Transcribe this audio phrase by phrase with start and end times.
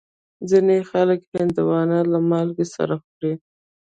[0.49, 3.33] ځینې خلک هندوانه له مالګې سره خوري.